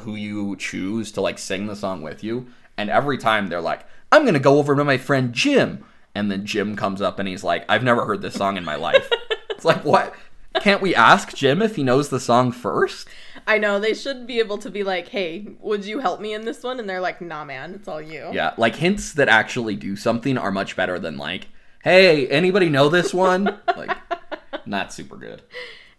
[0.01, 3.85] who you choose to like sing the song with you, and every time they're like,
[4.11, 5.83] "I'm gonna go over to my friend Jim,"
[6.15, 8.75] and then Jim comes up and he's like, "I've never heard this song in my
[8.75, 9.09] life."
[9.49, 10.13] it's like, what?
[10.59, 13.07] Can't we ask Jim if he knows the song first?
[13.47, 16.45] I know they should be able to be like, "Hey, would you help me in
[16.45, 19.75] this one?" And they're like, "Nah, man, it's all you." Yeah, like hints that actually
[19.75, 21.47] do something are much better than like,
[21.83, 23.45] "Hey, anybody know this one?"
[23.77, 23.95] like,
[24.65, 25.41] not super good.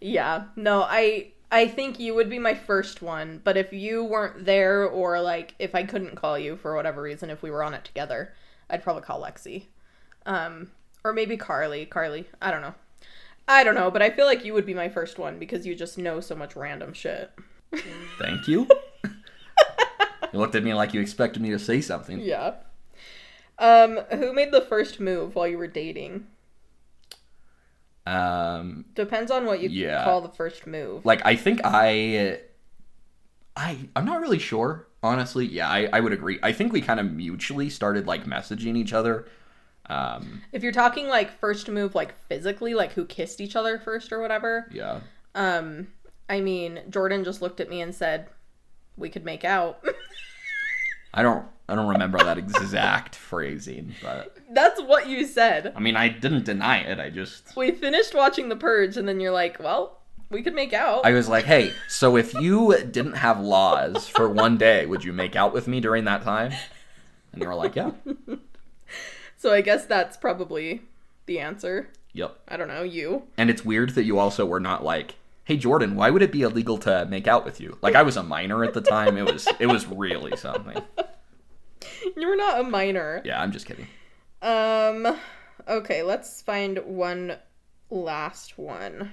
[0.01, 0.45] Yeah.
[0.57, 4.85] No, I I think you would be my first one, but if you weren't there
[4.87, 7.85] or like if I couldn't call you for whatever reason if we were on it
[7.85, 8.33] together,
[8.71, 9.67] I'd probably call Lexi.
[10.25, 10.71] Um
[11.05, 11.85] or maybe Carly.
[11.85, 12.27] Carly.
[12.41, 12.75] I don't know.
[13.47, 15.75] I don't know, but I feel like you would be my first one because you
[15.75, 17.31] just know so much random shit.
[18.19, 18.67] Thank you.
[19.05, 22.21] you looked at me like you expected me to say something.
[22.21, 22.55] Yeah.
[23.59, 26.29] Um who made the first move while you were dating?
[28.07, 30.03] Um, Depends on what you Yeah.
[30.05, 31.05] call the first move.
[31.05, 32.41] like I think I,
[33.57, 34.87] I I'm not really sure.
[35.05, 36.39] Honestly, yeah, I, I would agree.
[36.43, 39.27] I think we kind of mutually started like messaging each other.
[39.87, 44.13] Um, If you're talking like first move like physically, like who kissed each other first
[44.13, 45.01] or whatever, yeah.
[45.35, 45.89] Um,
[46.29, 48.29] I mean, Jordan just looked at me and said,
[48.97, 49.85] "We could make out."
[51.15, 55.73] I don't I don't remember that exact phrasing, but That's what you said.
[55.77, 56.99] I mean I didn't deny it.
[56.99, 59.99] I just We finished watching The Purge, and then you're like, well,
[60.31, 61.05] we could make out.
[61.05, 65.13] I was like, "Hey, so if you didn't have laws for one day, would you
[65.13, 66.53] make out with me during that time?"
[67.33, 67.93] And you were like, "Yeah."
[69.37, 70.83] so I guess that's probably
[71.27, 71.91] the answer.
[72.15, 72.39] Yep.
[72.49, 73.25] I don't know, you.
[73.37, 76.43] And it's weird that you also were not like, "Hey Jordan, why would it be
[76.43, 79.17] illegal to make out with you?" Like I was a minor at the time.
[79.17, 80.83] It was it was really something.
[82.17, 83.23] You were not a minor.
[83.25, 83.87] Yeah, I'm just kidding.
[84.41, 85.19] Um,
[85.69, 87.37] okay, let's find one
[87.91, 89.13] last one.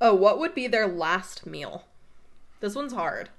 [0.00, 1.84] Oh, what would be their last meal?
[2.60, 3.30] This one's hard.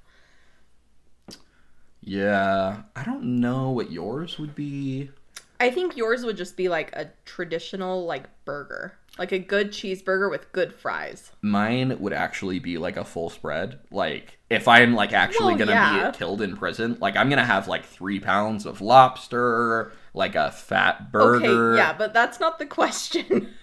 [2.02, 5.12] Yeah, I don't know what yours would be.
[5.60, 8.98] I think yours would just be like a traditional like burger.
[9.20, 11.34] Like a good cheeseburger with good fries.
[11.42, 13.80] Mine would actually be like a full spread.
[13.92, 16.10] Like if I'm like actually Well, gonna yeah.
[16.12, 20.52] be killed in prison, like I'm gonna have like three pounds of lobster, like a
[20.52, 21.74] fat burger.
[21.74, 23.54] Okay, yeah, but that's not the question.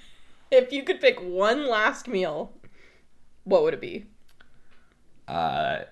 [0.50, 2.52] if you could pick one last meal,
[3.44, 4.04] what would it be?
[5.26, 5.84] Uh,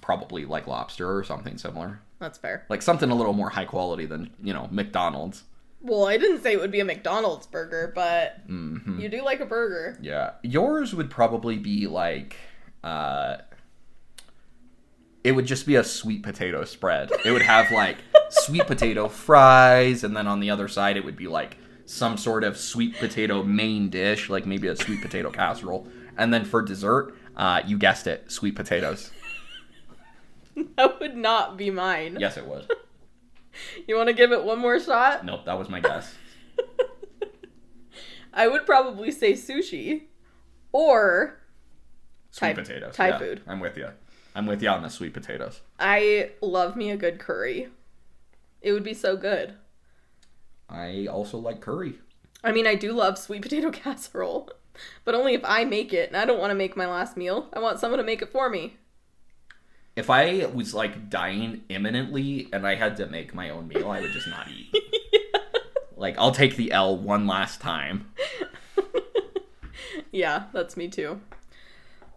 [0.00, 2.00] probably like lobster or something similar.
[2.20, 2.64] That's fair.
[2.70, 5.44] Like something a little more high quality than you know McDonald's.
[5.80, 9.40] Well, I didn't say it would be a McDonald's burger, but hmm you do like
[9.40, 9.98] a burger.
[10.00, 12.36] Yeah, yours would probably be like.
[12.82, 13.38] Uh,
[15.24, 17.10] it would just be a sweet potato spread.
[17.24, 17.96] It would have like
[18.30, 22.44] sweet potato fries, and then on the other side, it would be like some sort
[22.44, 25.88] of sweet potato main dish, like maybe a sweet potato casserole.
[26.16, 29.10] And then for dessert, uh, you guessed it, sweet potatoes.
[30.76, 32.16] That would not be mine.
[32.18, 32.70] Yes, it would.
[33.86, 35.24] You want to give it one more shot?
[35.24, 36.14] Nope, that was my guess.
[38.34, 40.02] I would probably say sushi
[40.72, 41.38] or
[42.30, 42.94] Sweet Thai- potatoes.
[42.94, 43.42] Thai yeah, food.
[43.46, 43.88] I'm with you.
[44.34, 45.62] I'm with you on the sweet potatoes.
[45.80, 47.68] I love me a good curry.
[48.60, 49.54] It would be so good.
[50.68, 51.94] I also like curry.
[52.44, 54.50] I mean, I do love sweet potato casserole,
[55.04, 57.48] but only if I make it, and I don't want to make my last meal.
[57.54, 58.76] I want someone to make it for me.
[59.96, 64.00] If I was like dying imminently and I had to make my own meal, I
[64.00, 64.74] would just not eat.
[65.98, 68.12] Like I'll take the L one last time.
[70.12, 71.20] yeah, that's me too.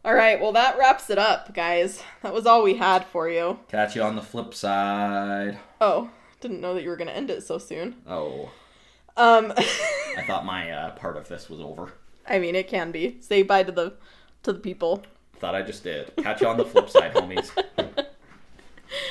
[0.03, 2.03] All right, well, that wraps it up, guys.
[2.21, 3.59] That was all we had for you.
[3.69, 5.59] Catch you on the flip side.
[5.81, 6.09] Oh,
[6.41, 7.95] didn't know that you were going to end it so soon.
[8.07, 8.51] Oh,
[9.17, 11.93] Um, I thought my uh, part of this was over.
[12.27, 13.17] I mean, it can be.
[13.21, 13.93] Say bye to the
[14.43, 15.03] to the people.
[15.39, 16.11] Thought I just did.
[16.17, 17.49] Catch you on the flip side, homies.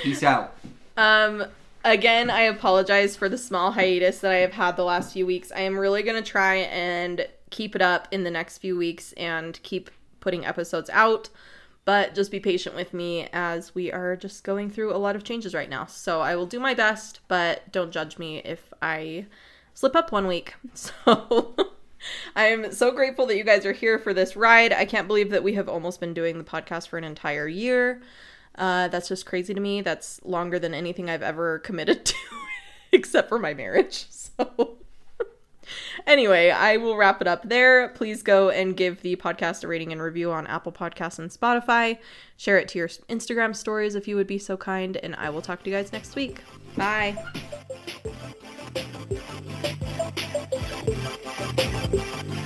[0.02, 0.54] Peace out.
[0.96, 1.46] Um,
[1.84, 5.50] again, I apologize for the small hiatus that I have had the last few weeks.
[5.52, 9.12] I am really going to try and keep it up in the next few weeks
[9.12, 11.30] and keep putting episodes out.
[11.86, 15.24] But just be patient with me as we are just going through a lot of
[15.24, 15.86] changes right now.
[15.86, 19.24] So I will do my best, but don't judge me if I
[19.72, 20.54] slip up one week.
[20.74, 21.54] So
[22.36, 24.72] I am so grateful that you guys are here for this ride.
[24.72, 28.02] I can't believe that we have almost been doing the podcast for an entire year.
[28.56, 29.80] Uh, that's just crazy to me.
[29.80, 32.14] That's longer than anything I've ever committed to,
[32.92, 34.06] except for my marriage.
[34.38, 34.76] So,
[36.06, 37.88] anyway, I will wrap it up there.
[37.88, 41.98] Please go and give the podcast a rating and review on Apple Podcasts and Spotify.
[42.36, 44.96] Share it to your Instagram stories if you would be so kind.
[44.98, 46.40] And I will talk to you guys next week.
[46.76, 47.16] Bye.
[51.58, 52.37] Thank you.